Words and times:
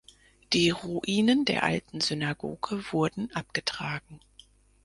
Die 0.53 0.71
Ruinen 0.71 1.45
der 1.45 1.61
alten 1.61 2.01
Synagoge 2.01 2.83
wurden 2.91 3.29
abgetragen. 3.35 4.19